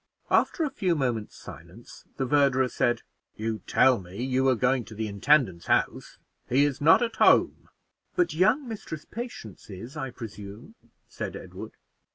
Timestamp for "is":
6.65-6.81, 9.69-9.95